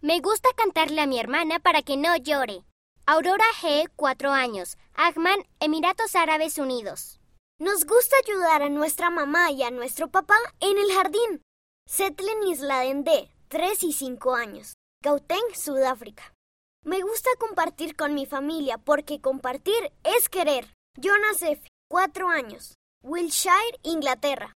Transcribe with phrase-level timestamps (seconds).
[0.00, 2.64] Me gusta cantarle a mi hermana para que no llore.
[3.04, 4.78] Aurora G, 4 años.
[4.94, 7.20] Agman, Emiratos Árabes Unidos.
[7.58, 11.42] Nos gusta ayudar a nuestra mamá y a nuestro papá en el jardín.
[11.86, 14.74] Setlen Isladen D, 3 y 5 años.
[15.02, 16.32] Gauteng, Sudáfrica.
[16.82, 20.72] Me gusta compartir con mi familia porque compartir es querer.
[20.96, 22.76] Jonas F., 4 años.
[23.02, 24.48] Wilshire, Inglaterra.